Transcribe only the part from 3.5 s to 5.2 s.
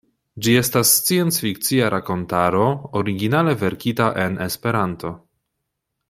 verkita en Esperanto.